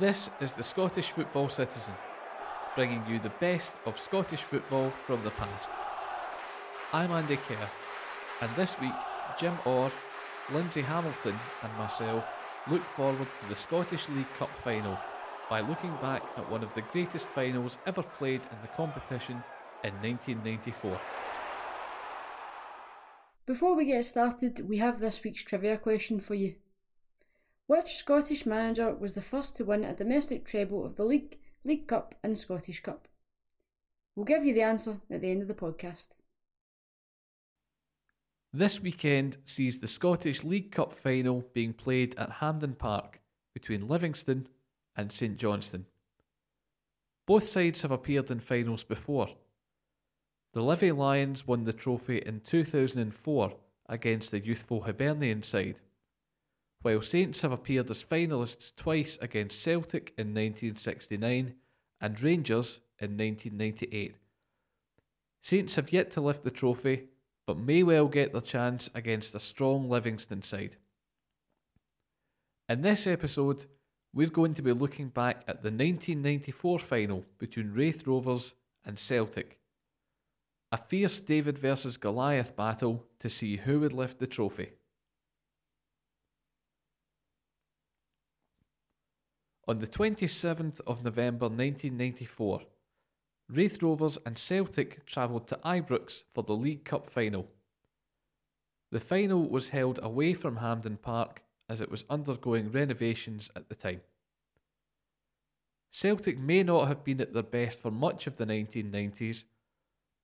[0.00, 1.92] This is the Scottish Football Citizen,
[2.76, 5.68] bringing you the best of Scottish football from the past.
[6.92, 7.68] I'm Andy Kerr,
[8.40, 8.92] and this week,
[9.36, 9.90] Jim Orr,
[10.52, 11.34] Lindsay Hamilton,
[11.64, 12.30] and myself
[12.70, 14.96] look forward to the Scottish League Cup final
[15.50, 19.42] by looking back at one of the greatest finals ever played in the competition
[19.82, 21.00] in 1994.
[23.46, 26.54] Before we get started, we have this week's trivia question for you.
[27.68, 31.86] Which Scottish manager was the first to win a domestic treble of the League, League
[31.86, 33.06] Cup, and Scottish Cup?
[34.16, 36.06] We'll give you the answer at the end of the podcast.
[38.54, 43.20] This weekend sees the Scottish League Cup final being played at Hampden Park
[43.52, 44.48] between Livingston
[44.96, 45.84] and St Johnstone.
[47.26, 49.28] Both sides have appeared in finals before.
[50.54, 53.52] The Livy Lions won the trophy in 2004
[53.90, 55.80] against the youthful Hibernian side
[56.82, 61.54] while Saints have appeared as finalists twice against Celtic in 1969
[62.00, 64.16] and Rangers in 1998.
[65.40, 67.04] Saints have yet to lift the trophy,
[67.46, 70.76] but may well get their chance against a strong Livingston side.
[72.68, 73.64] In this episode,
[74.12, 78.54] we're going to be looking back at the 1994 final between Raith Rovers
[78.84, 79.58] and Celtic.
[80.70, 84.72] A fierce David versus Goliath battle to see who would lift the trophy.
[89.68, 92.62] On the 27th of November 1994,
[93.50, 97.50] Raith Rovers and Celtic travelled to Ibrox for the League Cup final.
[98.90, 103.74] The final was held away from Hampden Park as it was undergoing renovations at the
[103.74, 104.00] time.
[105.90, 109.44] Celtic may not have been at their best for much of the 1990s,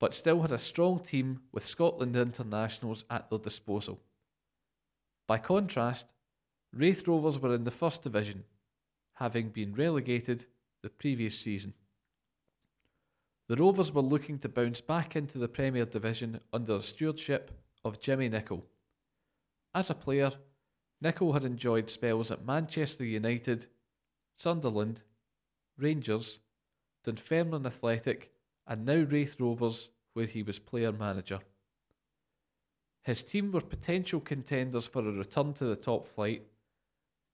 [0.01, 4.01] but still had a strong team with Scotland internationals at their disposal.
[5.29, 6.07] By contrast,
[6.73, 8.45] Raith Rovers were in the First Division
[9.15, 10.47] having been relegated
[10.83, 11.75] the previous season.
[13.47, 17.51] The Rovers were looking to bounce back into the Premier Division under the stewardship
[17.85, 18.63] of Jimmy Nicholl.
[19.75, 20.33] As a player,
[21.03, 23.67] Nicholl had enjoyed spells at Manchester United,
[24.37, 25.03] Sunderland,
[25.77, 26.41] Rangers,
[27.05, 28.33] Dunfermline Athletic,
[28.67, 31.41] and now Raith Rovers, where he was player manager.
[33.03, 36.47] His team were potential contenders for a return to the top flight,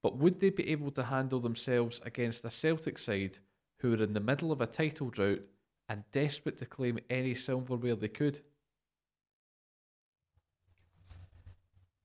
[0.03, 3.39] but would they be able to handle themselves against a Celtic side
[3.79, 5.43] who were in the middle of a title drought
[5.89, 8.41] and desperate to claim any silverware they could?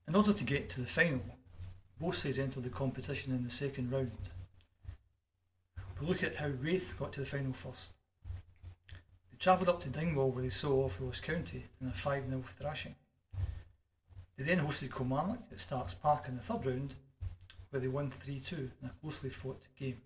[0.07, 1.23] In order to get to the final,
[1.99, 4.11] both sides entered the competition in the second round.
[5.99, 7.93] We'll look at how Raith got to the final first.
[9.31, 12.43] They travelled up to Dingwall where they saw off Ross County in a 5 0
[12.59, 12.95] thrashing.
[14.37, 16.95] They then hosted Kilmarnock at Starks Park in the third round
[17.75, 19.99] where they won 3 2 in a closely fought game.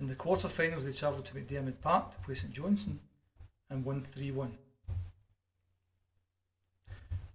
[0.00, 3.00] In the quarter-finals, they travelled to McDiarmid Park to play St Johnstone
[3.68, 4.56] and won 3 1.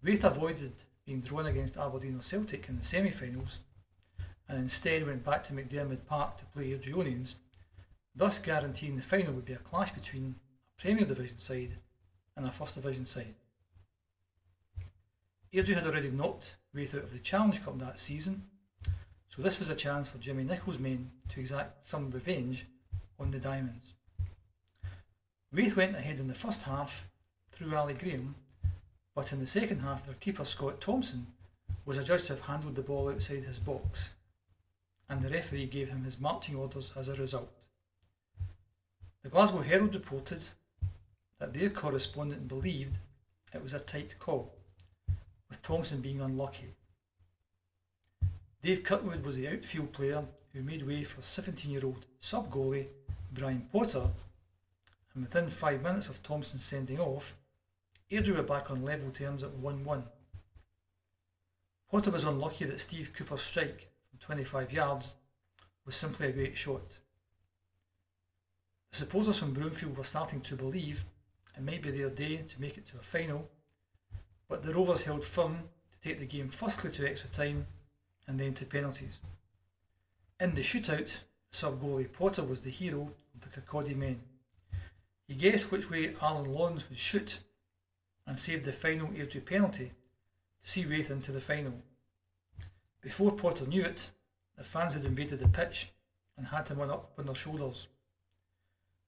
[0.02, 0.74] Raith avoided
[1.06, 3.59] being drawn against Aberdeen or Celtic in the semi finals
[4.50, 7.36] and instead went back to McDiarmid Park to play Airdrieonians,
[8.16, 10.38] thus guaranteeing the final would be a clash between
[10.75, 11.78] a Premier Division side
[12.36, 13.36] and a First Division side.
[15.53, 18.47] Airdrie had already knocked Raith out of the Challenge Cup that season
[19.38, 22.66] so this was a chance for Jimmy Nicholl's men to exact some revenge
[23.20, 23.94] on the Diamonds.
[25.52, 27.08] Raith went ahead in the first half
[27.52, 28.34] through Ali Graham,
[29.14, 31.28] but in the second half their keeper Scott Thompson
[31.86, 34.14] was adjudged to have handled the ball outside his box,
[35.08, 37.54] and the referee gave him his marching orders as a result.
[39.22, 40.42] The Glasgow Herald reported
[41.40, 42.98] that their correspondent believed
[43.54, 44.56] it was a tight call,
[45.48, 46.74] with Thompson being unlucky.
[48.67, 52.88] Dave Kirkwood was the outfield player who made way for 17 year old sub goalie
[53.31, 54.09] Brian Potter,
[55.13, 57.33] and within five minutes of Thompson sending off,
[58.11, 60.03] Airdrie were back on level terms at 1 1.
[61.89, 65.15] Potter was unlucky that Steve Cooper's strike from 25 yards
[65.86, 66.97] was simply a great shot.
[68.92, 71.06] The supporters from Broomfield were starting to believe
[71.56, 73.50] it might be their day to make it to a final,
[74.50, 77.68] but the Rovers held firm to take the game firstly to extra time
[78.27, 79.19] and then to penalties.
[80.39, 81.18] In the shootout,
[81.51, 84.19] sub goalie Potter was the hero of the Kirkcaldy men.
[85.27, 87.39] He guessed which way Alan Lawrence would shoot
[88.25, 89.91] and saved the final Airdrie penalty
[90.63, 91.74] to see Raith into the final.
[93.01, 94.09] Before Potter knew it,
[94.57, 95.91] the fans had invaded the pitch
[96.38, 97.88] and had him on up on their shoulders.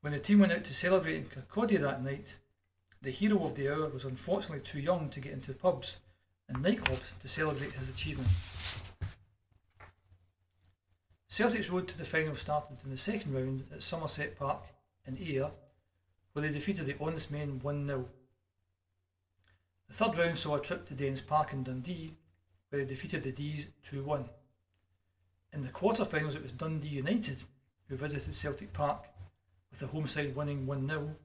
[0.02, 2.38] When the team went out to celebrate in Kirkcaldy that night,
[3.02, 5.98] the hero of the hour was unfortunately too young to get into pubs
[6.48, 8.30] and nightclubs to celebrate his achievement.
[11.40, 14.62] Celtic's road to the final started in the second round at Somerset Park
[15.06, 15.50] in Ayr,
[16.34, 18.10] where they defeated the Honest Men 1 0.
[19.88, 22.18] The third round saw a trip to Dens Park in Dundee,
[22.68, 24.26] where they defeated the D's 2 1.
[25.54, 27.44] In the quarter-finals, it was Dundee United
[27.88, 29.06] who visited Celtic Park,
[29.72, 31.16] with the home side winning 1 0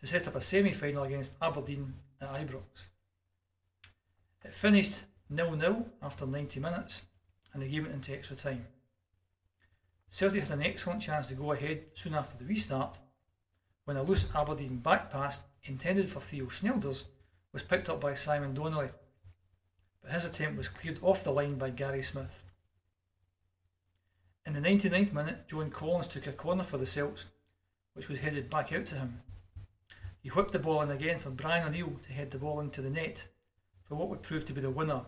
[0.00, 2.88] to set up a semi final against Aberdeen at Ibrox.
[4.44, 7.02] It finished 0 0 after 90 minutes
[7.52, 8.66] and the game went into extra time.
[10.14, 12.98] Celtic had an excellent chance to go ahead soon after the restart
[13.84, 17.02] when a loose Aberdeen back pass intended for Theo Snelders
[17.52, 18.90] was picked up by Simon Donnelly,
[20.00, 22.44] but his attempt was cleared off the line by Gary Smith.
[24.46, 27.26] In the 99th minute, John Collins took a corner for the Celts,
[27.94, 29.20] which was headed back out to him.
[30.20, 32.88] He whipped the ball in again for Brian O'Neill to head the ball into the
[32.88, 33.24] net
[33.82, 35.06] for what would prove to be the winner.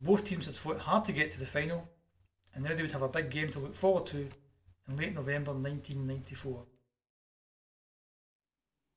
[0.00, 1.88] Both teams had fought hard to get to the final,
[2.58, 4.28] and now they would have a big game to look forward to
[4.88, 6.64] in late November 1994.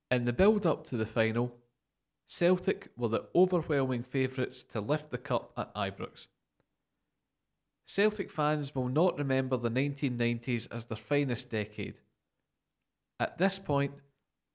[0.10, 1.56] In the build up to the final,
[2.28, 6.26] Celtic were the overwhelming favourites to lift the cup at Ibrox.
[7.86, 12.00] Celtic fans will not remember the 1990s as their finest decade.
[13.20, 13.94] At this point,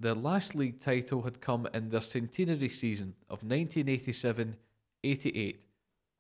[0.01, 4.57] their last league title had come in their centenary season of 1987
[5.05, 5.61] 88,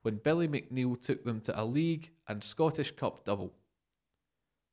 [0.06, 3.52] when Billy McNeill took them to a league and Scottish Cup double.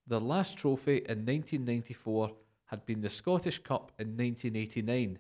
[0.06, 2.34] Their last trophy in 1994
[2.66, 5.18] had been the Scottish Cup in 1989,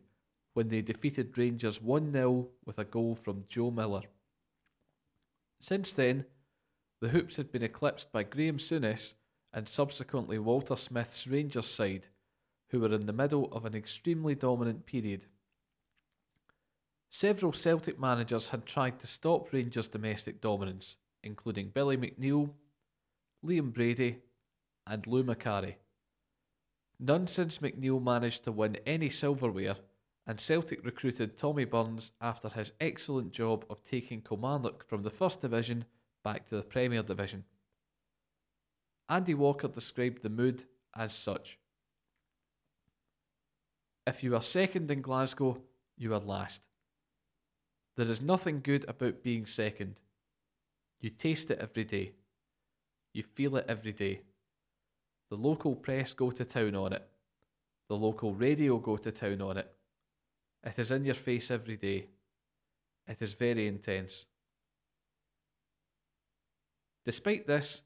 [0.53, 4.03] when they defeated Rangers 1 0 with a goal from Joe Miller.
[5.59, 6.25] Since then,
[7.01, 9.15] the Hoops had been eclipsed by Graeme Souness
[9.51, 12.05] and subsequently Walter Smith's Rangers side,
[12.69, 15.25] who were in the middle of an extremely dominant period.
[17.15, 22.49] Several Celtic managers had tried to stop Rangers' domestic dominance, including Billy McNeill,
[23.45, 24.17] Liam Brady,
[24.87, 25.75] and Lou Macari.
[26.99, 29.75] None since McNeill managed to win any silverware,
[30.25, 35.39] and Celtic recruited Tommy Burns after his excellent job of taking Kilmarnock from the First
[35.39, 35.85] Division
[36.23, 37.43] back to the Premier Division.
[39.07, 40.63] Andy Walker described the mood
[40.95, 41.59] as such.
[44.07, 45.61] If you are second in Glasgow,
[45.95, 46.63] you are last.
[47.95, 49.99] There is nothing good about being second.
[50.99, 52.13] You taste it every day.
[53.13, 54.21] You feel it every day.
[55.29, 57.07] The local press go to town on it.
[57.89, 59.71] The local radio go to town on it.
[60.63, 62.07] It is in your face every day.
[63.07, 64.27] It is very intense.
[67.05, 67.81] Despite this,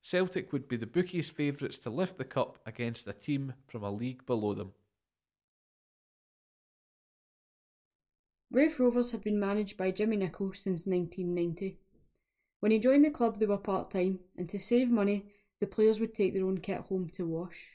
[0.00, 3.90] Celtic would be the bookies' favourites to lift the cup against a team from a
[3.90, 4.72] league below them.
[8.54, 11.76] Raith Rovers had been managed by Jimmy Nicholl since 1990.
[12.60, 15.26] When he joined the club, they were part time, and to save money,
[15.58, 17.72] the players would take their own kit home to wash.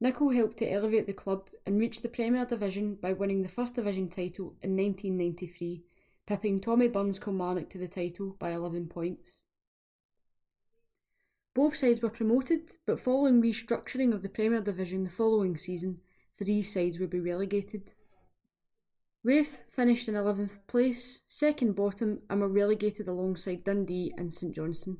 [0.00, 3.74] Nicholl helped to elevate the club and reach the Premier Division by winning the First
[3.74, 5.82] Division title in 1993,
[6.28, 9.40] pipping Tommy Burns Kilmarnock to the title by 11 points.
[11.52, 15.98] Both sides were promoted, but following restructuring of the Premier Division the following season,
[16.38, 17.94] three sides would be relegated.
[19.26, 24.98] Raith finished in 11th place, second bottom, and were relegated alongside Dundee and St Johnstone.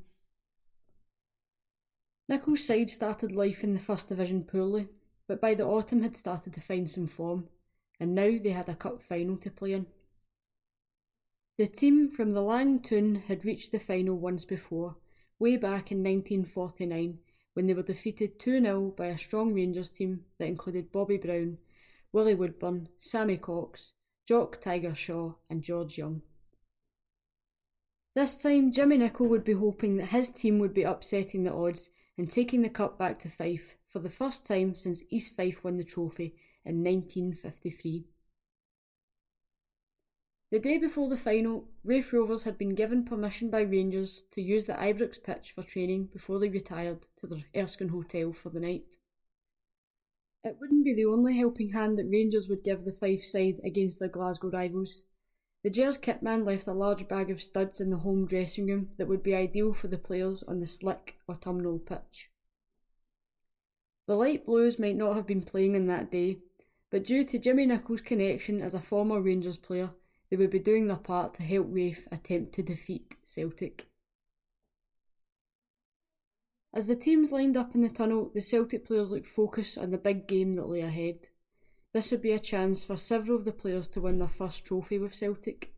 [2.27, 4.89] Nicholl's side started life in the First Division poorly,
[5.29, 7.47] but by the autumn had started to find some form,
[8.01, 9.85] and now they had a cup final to play in.
[11.57, 14.97] The team from the Lang Toon had reached the final once before,
[15.39, 17.19] way back in 1949,
[17.53, 21.59] when they were defeated 2 0 by a strong Rangers team that included Bobby Brown,
[22.11, 23.93] Willie Woodburn, Sammy Cox,
[24.27, 26.21] Jock Tiger Shaw, and George Young.
[28.13, 31.91] This time, Jimmy Nicholl would be hoping that his team would be upsetting the odds
[32.17, 35.77] and taking the cup back to Fife for the first time since East Fife won
[35.77, 38.05] the trophy in 1953.
[40.51, 44.65] The day before the final, Raith Rovers had been given permission by Rangers to use
[44.65, 48.97] the Ibrox pitch for training before they retired to their Erskine Hotel for the night.
[50.43, 53.99] It wouldn't be the only helping hand that Rangers would give the Fife side against
[53.99, 55.03] their Glasgow rivals.
[55.63, 59.07] The Gers kitman left a large bag of studs in the home dressing room that
[59.07, 62.29] would be ideal for the players on the slick autumnal pitch.
[64.07, 66.37] The Light Blues might not have been playing on that day,
[66.89, 69.91] but due to Jimmy Nicholl's connection as a former Rangers player,
[70.29, 73.87] they would be doing their part to help Raith attempt to defeat Celtic.
[76.73, 79.97] As the teams lined up in the tunnel, the Celtic players looked focused on the
[79.97, 81.27] big game that lay ahead.
[81.93, 84.97] This would be a chance for several of the players to win their first trophy
[84.97, 85.73] with Celtic.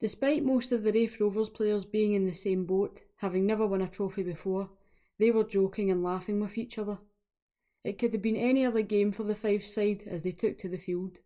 [0.00, 3.82] Despite most of the Raith Rovers players being in the same boat, having never won
[3.82, 4.70] a trophy before,
[5.18, 6.98] they were joking and laughing with each other.
[7.84, 10.68] It could have been any other game for the Fife side as they took to
[10.68, 11.18] the field.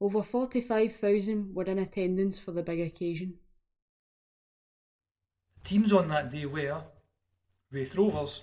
[0.00, 3.38] Over 45,000 were in attendance for the big occasion.
[5.62, 6.82] Teams on that day were
[7.72, 8.42] Raith Rovers,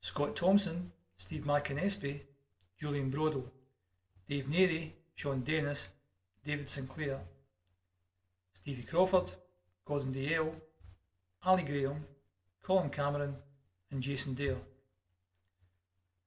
[0.00, 2.20] Scott Thompson, Steve McAnespie,
[2.80, 3.50] Julian Broddle,
[4.28, 5.88] Dave Narey, Shaun Dennis,
[6.44, 7.18] David Sinclair,
[8.52, 9.32] Stevie Crawford,
[9.84, 10.54] Gordon Dalziel,
[11.42, 12.04] Ali Graham,
[12.62, 13.34] Colin Cameron,
[13.90, 14.60] and Jason Dale.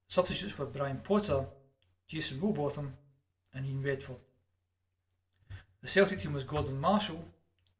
[0.09, 1.45] Substitutes were Brian Potter,
[2.07, 2.91] Jason Rowbotham,
[3.53, 4.17] and Ian Redford.
[5.81, 7.23] The Celtic team was Gordon Marshall,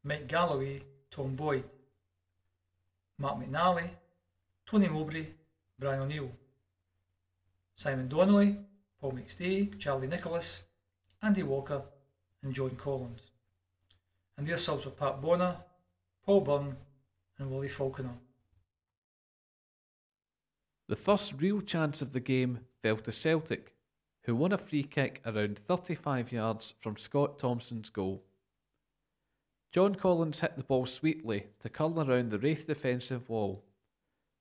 [0.02, 1.64] Mike Galloway, Tom Boyd,
[3.18, 3.90] Mark McNally,
[4.70, 5.28] Tony Mowbray,
[5.78, 6.30] Brian O'Neill,
[7.74, 8.58] Simon Donnelly,
[9.00, 10.64] Paul McStay, Charlie Nicholas,
[11.22, 11.84] Andy Walker,
[12.42, 13.22] and John Collins.
[14.36, 15.56] And their subs were Pat Bonner,
[16.26, 16.76] Paul Byrne,
[17.38, 18.16] and Willie Falconer.
[20.86, 23.74] The first real chance of the game fell to Celtic,
[24.24, 28.22] who won a free kick around 35 yards from Scott Thompson's goal.
[29.72, 33.64] John Collins hit the ball sweetly to curl around the Raith defensive wall,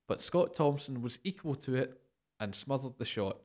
[0.08, 2.00] but Scott Thompson was equal to it
[2.40, 3.38] and smothered the shot.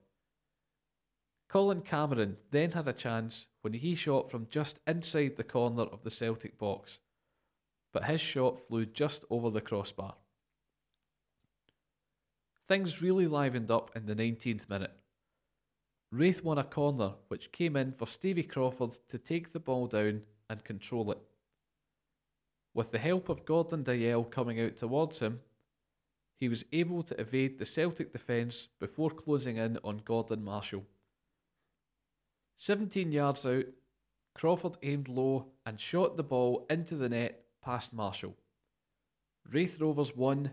[1.49, 6.02] Colin Cameron then had a chance when he shot from just inside the corner of
[6.02, 7.00] the Celtic box,
[7.92, 10.14] but his shot flew just over the crossbar.
[12.69, 14.92] Things really livened up in the 19th minute.
[16.11, 20.23] Raith won a corner which came in for Stevie Crawford to take the ball down
[20.49, 21.19] and control it.
[22.75, 25.40] With the help of Gordon Dalziel coming out towards him,
[26.39, 30.85] he was able to evade the Celtic defence before closing in on Gordon Marshall.
[32.59, 33.65] 17 yards out,
[34.35, 38.37] Crawford aimed low and shot the ball into the net past Marshall.
[39.51, 40.51] Raith Rovers 1,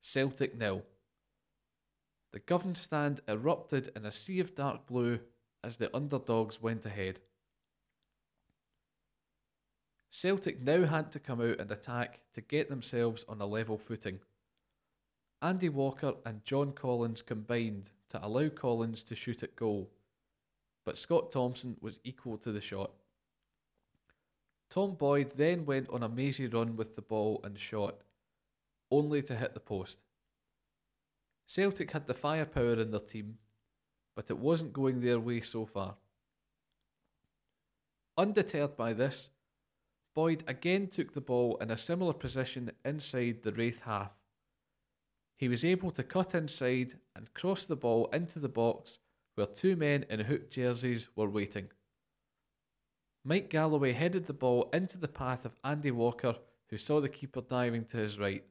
[0.00, 0.82] Celtic nil.
[2.32, 5.20] The Govan stand erupted in a sea of dark blue
[5.62, 7.20] as the underdogs went ahead.
[10.10, 14.20] Celtic now had to come out and attack to get themselves on a level footing.
[15.42, 19.90] Andy Walker and John Collins combined to allow Collins to shoot at goal,
[20.84, 22.90] but Scott Thompson was equal to the shot.
[24.68, 28.02] Tom Boyd then went on a mazy run with the ball and shot,
[28.90, 29.98] only to hit the post.
[31.46, 33.38] Celtic had the firepower in their team,
[34.14, 35.96] but it wasn't going their way so far.
[38.18, 39.30] Undeterred by this,
[40.14, 44.19] Boyd again took the ball in a similar position inside the Raith half.
[45.40, 48.98] He was able to cut inside and cross the ball into the box
[49.36, 51.68] where two men in hoop jerseys were waiting.
[53.24, 56.36] Mike Galloway headed the ball into the path of Andy Walker,
[56.68, 58.44] who saw the keeper diving to his right.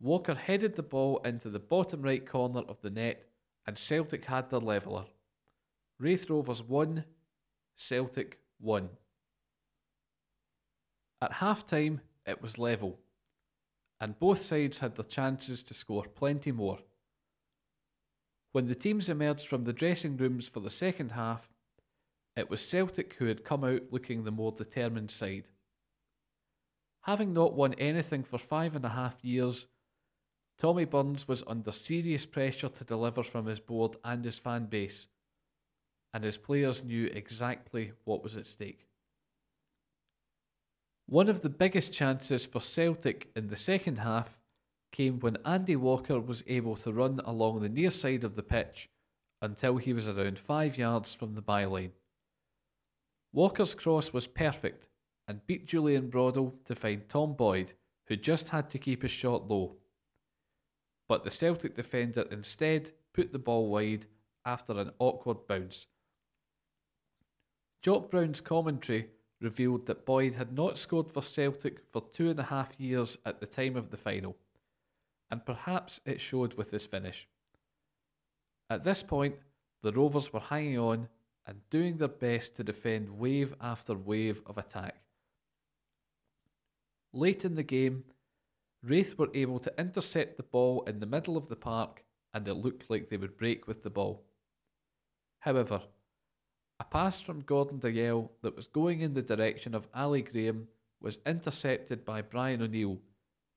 [0.00, 3.24] Walker headed the ball into the bottom right corner of the net,
[3.66, 5.06] and Celtic had their leveller.
[5.98, 7.04] Raith Rovers 1,
[7.74, 8.90] Celtic 1.
[11.22, 12.98] At half time, it was level,
[14.00, 16.78] and both sides had their chances to score plenty more.
[18.52, 21.50] When the teams emerged from the dressing rooms for the second half,
[22.36, 25.48] it was Celtic who had come out looking the more determined side.
[27.02, 29.66] Having not won anything for five and a half years,
[30.58, 35.06] Tommy Burns was under serious pressure to deliver from his board and his fan base,
[36.12, 38.87] and his players knew exactly what was at stake.
[41.08, 44.38] One of the biggest chances for Celtic in the second half
[44.92, 48.88] came when Andy Walker was able to run along the near side of the pitch
[49.40, 51.92] until he was around five yards from the byline.
[53.32, 54.88] Walker's cross was perfect
[55.26, 57.72] and beat Julian Broddle to find Tom Boyd,
[58.06, 59.76] who just had to keep his shot low
[61.08, 64.06] but the Celtic defender instead put the ball wide
[64.44, 65.86] after an awkward bounce.
[67.82, 69.08] Jock Brown's commentary
[69.40, 73.40] revealed that Boyd had not scored for Celtic for two and a half years at
[73.40, 74.36] the time of the final,
[75.30, 77.28] and perhaps it showed with his finish.
[78.70, 79.36] At this point,
[79.82, 81.08] the Rovers were hanging on
[81.46, 84.96] and doing their best to defend wave after wave of attack.
[87.12, 88.04] Late in the game,
[88.82, 92.04] Raith were able to intercept the ball in the middle of the park
[92.34, 94.24] and it looked like they would break with the ball.
[95.40, 95.82] However,
[96.80, 100.68] a pass from Gordon Dalziel that was going in the direction of Ali Graham
[101.00, 102.98] was intercepted by Brian O'Neill,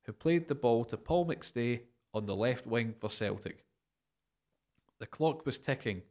[0.03, 1.81] who played the ball to Paul McStay
[2.13, 3.63] on the left wing for Celtic.
[4.99, 6.01] The clock was ticking,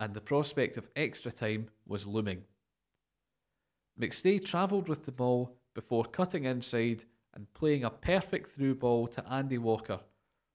[0.00, 2.44] and the prospect of extra time was looming.
[4.00, 7.04] McStay travelled with the ball before cutting inside
[7.34, 10.00] and playing a perfect through ball to Andy Walker,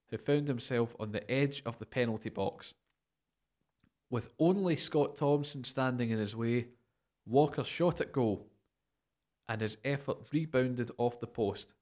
[0.10, 2.74] who found himself on the edge of the penalty box.
[4.14, 6.68] With only Scott Thompson standing in his way,
[7.26, 8.46] Walker shot at goal,
[9.50, 11.74] and his effort rebounded off the post.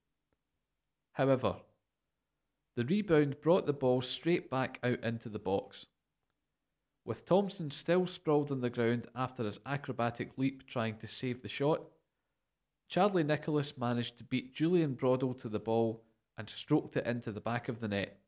[1.12, 1.58] However,
[2.78, 5.88] the rebound brought the ball straight back out into the box.
[7.04, 11.50] With Thompson still sprawled on the ground after his acrobatic leap trying to save the
[11.50, 11.82] shot,
[12.88, 16.06] Charlie Nicholas managed to beat Julian Broddle to the ball
[16.38, 18.21] and stroked it into the back of the net.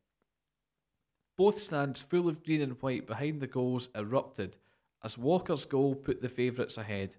[1.36, 4.56] Both stands full of green and white behind the goals erupted
[5.02, 7.16] as Walker's goal put the favourites ahead.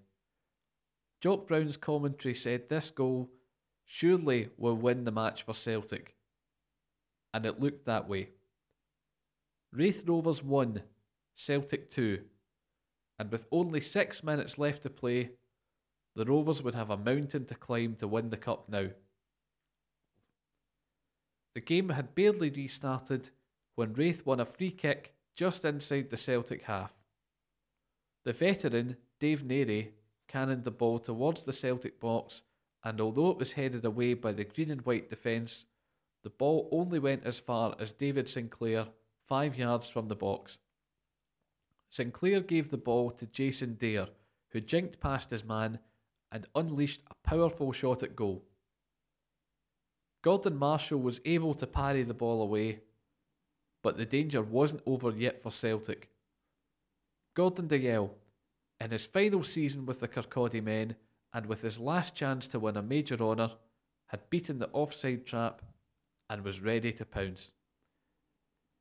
[1.20, 3.30] Jock Brown's commentary said this goal
[3.84, 6.16] surely will win the match for Celtic,
[7.32, 8.30] and it looked that way.
[9.72, 10.82] Raith Rovers won,
[11.34, 12.22] Celtic 2,
[13.18, 15.30] and with only six minutes left to play,
[16.14, 18.88] the Rovers would have a mountain to climb to win the Cup now.
[21.54, 23.30] The game had barely restarted
[23.76, 26.96] when Raith won a free kick just inside the Celtic half.
[28.24, 29.90] The veteran, Dave Narey,
[30.26, 32.42] cannoned the ball towards the Celtic box,
[32.82, 35.66] and although it was headed away by the green and white defence,
[36.24, 38.88] the ball only went as far as David Sinclair,
[39.28, 40.58] five yards from the box.
[41.90, 44.08] Sinclair gave the ball to Jason Dair,
[44.50, 45.78] who jinked past his man
[46.32, 48.42] and unleashed a powerful shot at goal.
[50.22, 52.80] Gordon Marshall was able to parry the ball away,
[53.86, 56.10] but the danger wasn't over yet for Celtic.
[57.34, 58.10] Gordon Dalziel,
[58.80, 60.96] in his final season with the Kirkcaldy men
[61.32, 63.52] and with his last chance to win a major honour,
[64.06, 65.62] had beaten the offside trap
[66.28, 67.52] and was ready to pounce.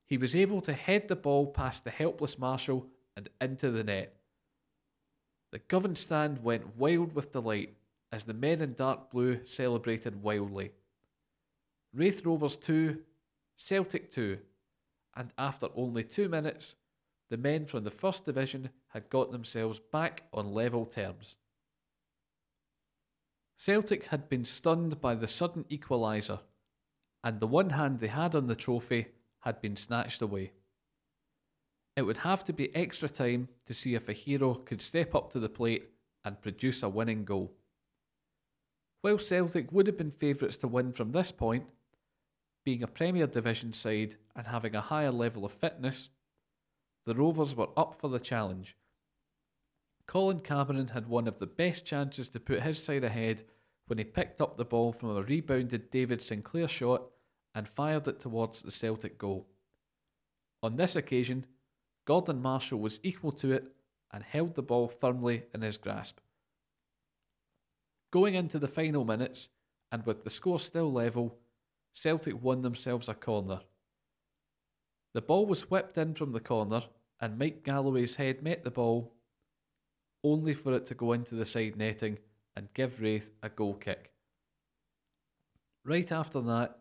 [0.08, 4.16] He was able to head the ball past the helpless Marshall and into the net.
[5.52, 7.76] The Govan stand went wild with delight
[8.12, 10.72] as the men in dark blue celebrated wildly.
[11.94, 13.04] Raith Rovers 2,
[13.56, 14.40] Celtic 2,
[15.16, 16.76] and after only two minutes,
[17.30, 21.36] the men from the First Division had got themselves back on level terms.
[23.58, 26.40] Celtic had been stunned by the sudden equaliser,
[27.24, 29.08] and the one hand they had on the trophy
[29.40, 30.52] had been snatched away.
[31.96, 35.32] It would have to be extra time to see if a hero could step up
[35.32, 35.90] to the plate
[36.26, 37.54] and produce a winning goal.
[39.02, 41.66] While Celtic would have been favourites to win from this point,
[42.66, 46.10] being a Premier Division side and having a higher level of fitness,
[47.06, 48.76] the Rovers were up for the challenge.
[50.08, 53.44] Colin Cameron had one of the best chances to put his side ahead
[53.86, 57.04] when he picked up the ball from a rebounded David Sinclair shot
[57.54, 59.48] and fired it towards the Celtic goal.
[60.64, 61.46] On this occasion,
[62.06, 63.76] Gordon Marshall was equal to it
[64.12, 66.20] and held the ball firmly in his grasp.
[68.12, 69.50] Going into the final minutes,
[69.92, 71.38] and with the score still level,
[71.96, 73.62] Celtic won themselves a corner.
[75.14, 76.84] The ball was whipped in from the corner,
[77.22, 79.14] and Mike Galloway's head met the ball,
[80.22, 82.20] only for it to go into the side netting
[82.56, 84.12] and give Raith a goal kick.
[85.86, 86.80] Right after that,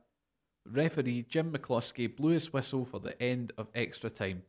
[0.67, 4.43] referee Jim McCluskey blew his whistle for the end of extra time.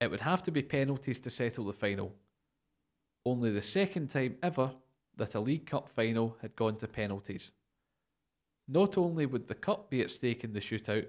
[0.00, 2.12] It would have to be penalties to settle the final.
[3.24, 4.72] Only the second time ever
[5.16, 7.52] that a League Cup final had gone to penalties.
[8.68, 11.06] Not only would the Cup be at stake in the shootout,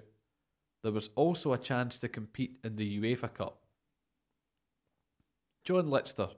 [0.82, 3.64] there was also a chance to compete in the UEFA Cup.
[5.64, 6.30] John Litster,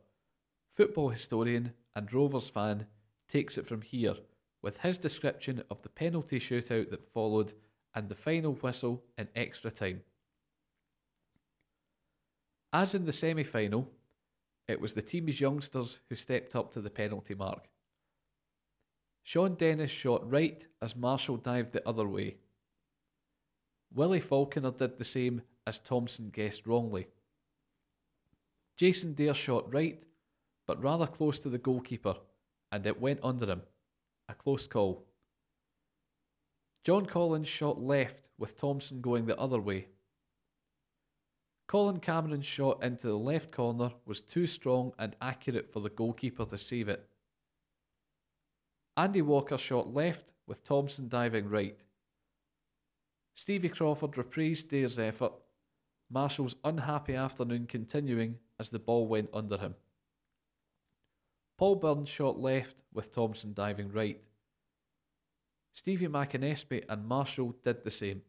[0.73, 2.87] football historian and Rovers fan,
[3.29, 4.17] takes it from here
[4.63, 7.53] with his description of the penalty shootout that followed
[7.95, 10.01] and the final whistle in extra time.
[12.73, 13.91] As in the semi final,
[14.69, 17.69] it was the team's youngsters who stepped up to the penalty mark.
[19.23, 22.37] Shaun Dennis shot right as Marshall dived the other way.
[23.93, 27.09] Willie Falconer did the same as Thompson guessed wrongly.
[28.77, 30.03] Jason Dair shot right,
[30.67, 32.17] but rather close to the goalkeeper,
[32.73, 33.63] and it went under him.
[34.29, 35.05] A close call.
[36.85, 39.89] John Collins shot left, with Thompson going the other way.
[41.69, 46.45] Colin Cameron's shot into the left corner was too strong and accurate for the goalkeeper
[46.47, 47.10] to save it.
[49.01, 51.79] Andy Walker shot left with Thompson diving right.
[53.35, 55.33] Stevie Crawford reprised Dair's effort,
[56.11, 59.75] Marshall's unhappy afternoon continuing as the ball went under him.
[61.57, 64.21] Paul Byrne shot left with Thompson diving right.
[65.73, 68.21] Stevie McAnespie and Marshall did the same.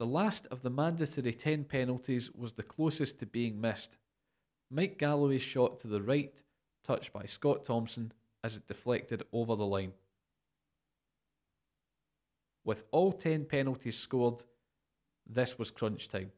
[0.00, 3.98] The last of the mandatory 10 penalties was the closest to being missed.
[4.68, 6.42] Mike Galloway's shot to the right
[6.82, 8.10] touched by Scott Thompson
[8.44, 9.92] as it deflected over the line.
[12.64, 14.42] With all 10 penalties scored,
[15.26, 16.32] this was crunch time.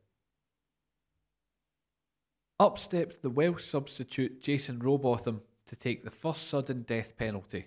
[2.60, 7.66] Up stepped the Welsh substitute Jason Rowbotham to take the first sudden death penalty.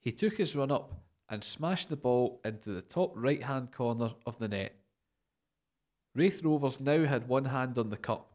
[0.00, 0.94] He took his run up
[1.28, 4.74] and smashed the ball into the top right hand corner of the net.
[6.14, 8.32] Raith Rovers now had one hand on the cup.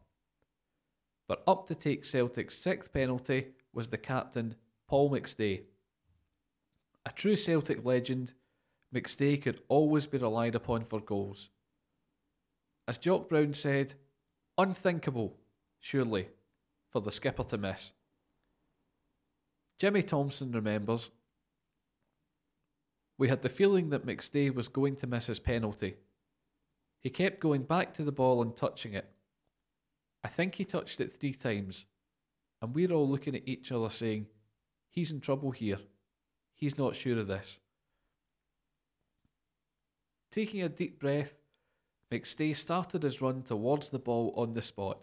[1.26, 4.54] But up to take Celtic's sixth penalty was the captain,
[4.88, 5.62] Paul McStay.
[7.06, 8.32] A true Celtic legend,
[8.94, 11.50] McStay could always be relied upon for goals.
[12.86, 13.94] As Jock Brown said,
[14.58, 15.36] unthinkable,
[15.80, 16.28] surely,
[16.90, 17.92] for the skipper to miss.
[19.78, 21.10] Jimmy Thompson remembers
[23.18, 25.94] we had the feeling that McStay was going to miss his penalty.
[27.00, 29.08] He kept going back to the ball and touching it.
[30.24, 31.86] I think he touched it three times,
[32.60, 34.26] and we're all looking at each other saying,
[34.94, 35.80] He's in trouble here.
[36.54, 37.58] He's not sure of this.
[40.30, 41.36] Taking a deep breath,
[42.12, 44.98] McStay started his run towards the ball on the spot.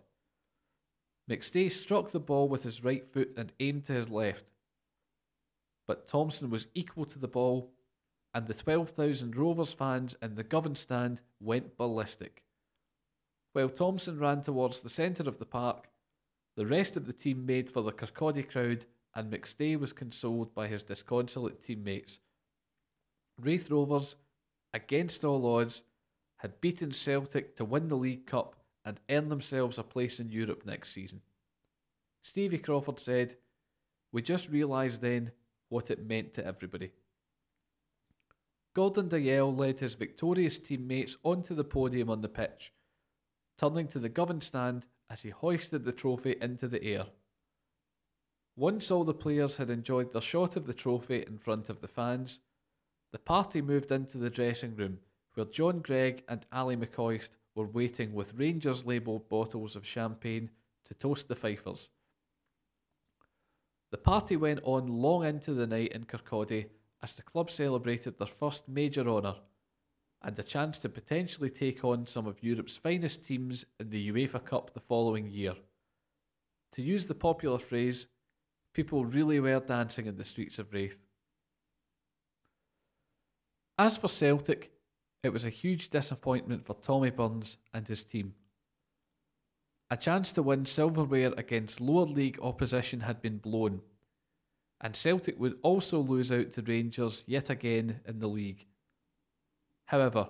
[1.29, 4.45] McStay struck the ball with his right foot and aimed to his left.
[5.87, 7.73] But Thompson was equal to the ball
[8.33, 12.43] and the 12,000 Rovers fans in the Govan stand went ballistic.
[13.51, 15.89] While Thompson ran towards the centre of the park,
[16.55, 20.67] the rest of the team made for the Kirkcaldy crowd and McStay was consoled by
[20.67, 22.19] his disconsolate teammates.
[23.39, 24.15] Raith Rovers,
[24.73, 25.83] against all odds,
[26.37, 30.65] had beaten Celtic to win the League Cup and earn themselves a place in Europe
[30.65, 31.21] next season.
[32.23, 33.35] Stevie Crawford said,
[34.11, 35.31] We just realised then
[35.69, 36.91] what it meant to everybody.
[38.73, 42.73] Gordon Dalziel led his victorious teammates onto the podium on the pitch,
[43.57, 47.05] turning to the Govan stand as he hoisted the trophy into the air.
[48.55, 51.87] Once all the players had enjoyed their shot of the trophy in front of the
[51.87, 52.39] fans,
[53.11, 54.99] the party moved into the dressing room
[55.33, 60.49] where John Greig and Ally McCoist were waiting with Rangers labelled bottles of champagne
[60.85, 61.89] to toast the Fifers.
[63.91, 66.67] The party went on long into the night in Kirkcaldy
[67.01, 69.35] as the club celebrated their first major honour
[70.21, 74.43] and a chance to potentially take on some of Europe's finest teams in the UEFA
[74.43, 75.55] Cup the following year.
[76.73, 78.07] To use the popular phrase,
[78.73, 81.01] people really were dancing in the streets of Raith.
[83.77, 84.71] As for Celtic,
[85.23, 88.33] it was a huge disappointment for Tommy Burns and his team.
[89.89, 93.81] A chance to win silverware against lower league opposition had been blown
[94.81, 98.65] and Celtic would also lose out to Rangers yet again in the league.
[99.85, 100.27] However,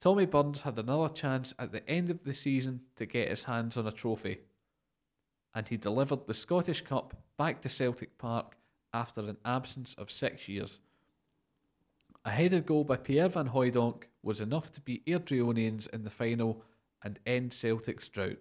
[0.00, 3.76] Tommy Burns had another chance at the end of the season to get his hands
[3.76, 4.40] on a trophy,
[5.54, 8.56] and he delivered the Scottish Cup back to Celtic Park
[8.92, 10.80] after an absence of six years.
[12.24, 16.62] A headed goal by Pierre Van Hooijdonk was enough to beat Airdrieonians in the final
[17.02, 18.38] and end Celtic's drought.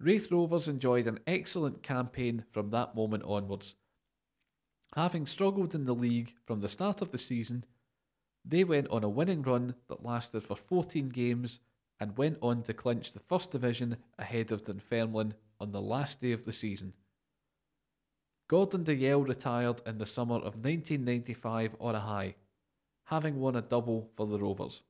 [0.00, 3.76] Raith Rovers enjoyed an excellent campaign from that moment onwards.
[4.94, 7.64] Having struggled in the league from the start of the season,
[8.44, 11.60] they went on a winning run that lasted for 14 games
[12.00, 16.32] and went on to clinch the First Division ahead of Dunfermline on the last day
[16.32, 16.92] of the season.
[18.48, 22.34] Gordon Dalziel retired in the summer of 1995 on a high,
[23.04, 24.82] having won a double for the Rovers.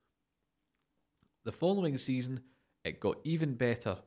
[1.44, 2.40] The following season,
[2.84, 3.98] it got even better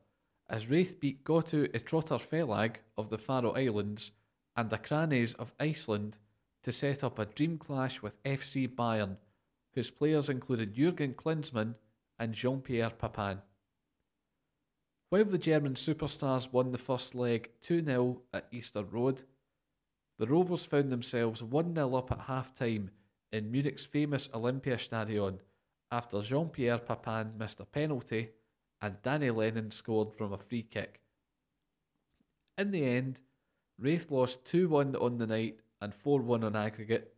[0.50, 4.12] as Raith beat Gotu Íþróttarfélag of the Faroe Islands
[4.56, 6.18] and the Akranes of Iceland
[6.64, 9.18] to set up a dream clash with FC Bayern,
[9.74, 11.76] whose players included Jurgen Klinsmann
[12.20, 13.42] and Jean Pierre Papin.
[15.10, 19.24] While the German superstars won the first leg 2 0 at Easter Road,
[20.20, 22.92] the Rovers found themselves 1 0 up at half time
[23.32, 25.40] in Munich's famous Olympiastadion
[25.92, 28.30] after Jean Pierre Papin missed a penalty
[28.82, 31.02] and Danny Lennon scored from a free kick.
[32.58, 33.20] In the end,
[33.80, 37.16] Raith lost 2 1 on the night and 4 1 on aggregate,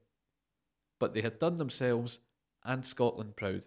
[0.99, 2.19] but they had done themselves
[2.63, 3.65] and Scotland proud.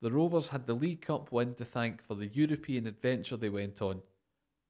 [0.00, 3.82] The Rovers had the League Cup win to thank for the European adventure they went
[3.82, 4.02] on,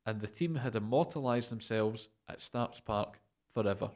[0.06, 3.20] and the team had immortalised themselves at Starks Park
[3.52, 3.90] forever.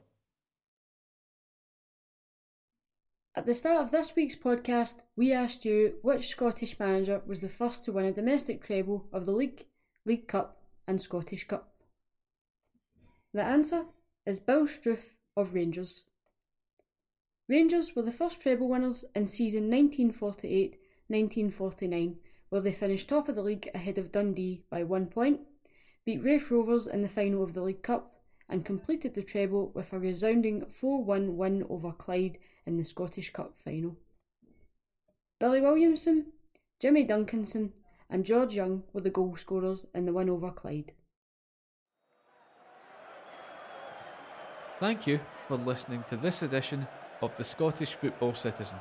[3.35, 7.49] At the start of this week's podcast, we asked you which Scottish manager was the
[7.49, 9.65] first to win a domestic treble of the League,
[10.05, 11.73] League Cup, and Scottish Cup.
[13.33, 13.87] The answer
[14.27, 16.05] is Bill Struth of Rangers.
[17.49, 20.79] Rangers were the first treble winners in season 1948
[21.13, 22.17] 1949,
[22.49, 25.41] where they finished top of the league ahead of Dundee by one point,
[26.05, 29.93] beat Raith Rovers in the final of the League Cup, and completed the treble with
[29.93, 33.97] a resounding 4 1 win over Clyde in the Scottish Cup final.
[35.39, 36.33] Billy Williamson,
[36.81, 37.71] Jimmy Duncanson,
[38.11, 40.93] and George Young were the goal scorers in the win over Clyde.
[44.81, 46.87] Thank you for listening to this edition
[47.23, 48.79] of the Scottish Football Citizen.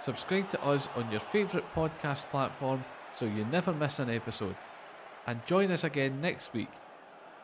[0.00, 4.56] Subscribe to us on your favourite podcast platform so you never miss an episode.
[5.26, 6.70] And join us again next week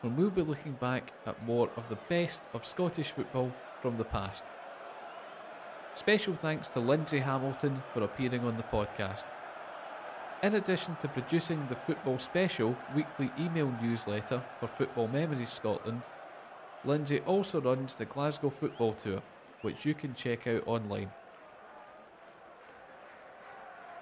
[0.01, 4.05] when we'll be looking back at more of the best of Scottish football from the
[4.05, 4.43] past.
[5.93, 9.25] Special thanks to Lindsay Hamilton for appearing on the podcast.
[10.43, 16.01] In addition to producing the Football Special weekly email newsletter for Football Memories Scotland,
[16.83, 19.21] Lindsay also runs the Glasgow Football Tour,
[19.61, 21.09] which you can check out online.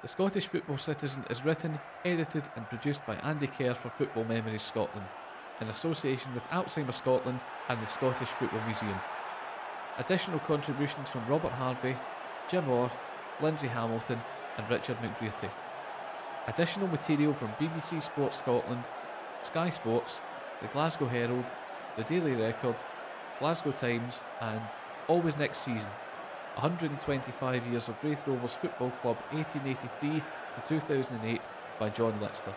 [0.03, 4.61] The Scottish Football Citizen is written, edited, and produced by Andy Kerr for Football Memories
[4.61, 5.07] Scotland,
[5.61, 7.39] in association with Alzheimer's Scotland
[7.69, 8.99] and the Scottish Football Museum.
[9.97, 11.95] Additional contributions from Robert Harvey,
[12.49, 12.91] Jim Orr,
[13.41, 14.19] Lindsay Hamilton,
[14.57, 15.49] and Richard McBrearty.
[16.47, 18.83] Additional material from BBC Sports Scotland,
[19.41, 20.19] Sky Sports,
[20.61, 21.45] the Glasgow Herald,
[21.95, 22.75] the Daily Record,
[23.39, 24.59] Glasgow Times, and
[25.07, 25.89] Always Next Season
[26.55, 30.21] 125 Years of Raith Rovers Football Club 1883
[30.53, 31.41] to 2008
[31.79, 32.53] by John Litster.